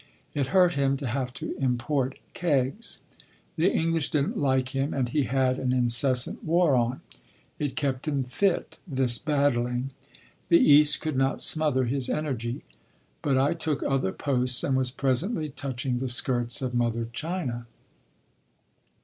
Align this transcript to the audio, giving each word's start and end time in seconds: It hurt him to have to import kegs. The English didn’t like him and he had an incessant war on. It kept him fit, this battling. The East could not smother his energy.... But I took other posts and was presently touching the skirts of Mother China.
It 0.33 0.47
hurt 0.47 0.73
him 0.73 0.97
to 0.97 1.05
have 1.05 1.31
to 1.35 1.55
import 1.59 2.17
kegs. 2.33 3.03
The 3.55 3.71
English 3.71 4.09
didn’t 4.09 4.35
like 4.35 4.69
him 4.69 4.95
and 4.95 5.07
he 5.07 5.25
had 5.25 5.59
an 5.59 5.71
incessant 5.71 6.43
war 6.43 6.73
on. 6.75 7.01
It 7.59 7.75
kept 7.75 8.07
him 8.07 8.23
fit, 8.23 8.79
this 8.87 9.19
battling. 9.19 9.91
The 10.49 10.57
East 10.57 11.01
could 11.01 11.15
not 11.15 11.43
smother 11.43 11.83
his 11.83 12.09
energy.... 12.09 12.63
But 13.21 13.37
I 13.37 13.53
took 13.53 13.83
other 13.83 14.11
posts 14.11 14.63
and 14.63 14.75
was 14.75 14.89
presently 14.89 15.49
touching 15.49 15.99
the 15.99 16.09
skirts 16.09 16.63
of 16.63 16.73
Mother 16.73 17.07
China. 17.13 17.67